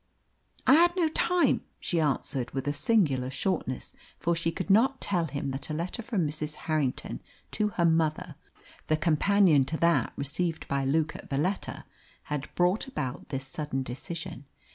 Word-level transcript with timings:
"I 0.65 0.73
had 0.73 0.95
no 0.95 1.09
time," 1.09 1.61
she 1.79 1.99
answered, 1.99 2.49
with 2.55 2.67
a 2.67 2.73
singular 2.73 3.29
shortness, 3.29 3.93
for 4.17 4.35
she 4.35 4.51
could 4.51 4.71
not 4.71 4.99
tell 4.99 5.25
him 5.25 5.51
that 5.51 5.69
a 5.69 5.75
letter 5.75 6.01
from 6.01 6.27
Mrs. 6.27 6.55
Harrington 6.65 7.21
to 7.51 7.67
her 7.77 7.85
mother 7.85 8.33
the 8.87 8.97
companion 8.97 9.63
to 9.65 9.77
that 9.77 10.13
received 10.17 10.67
by 10.67 10.83
Luke 10.85 11.15
at 11.15 11.29
Valetta 11.29 11.85
had 12.23 12.49
brought 12.55 12.87
about 12.87 13.29
this 13.29 13.45
sudden 13.45 13.83
decision. 13.83 14.45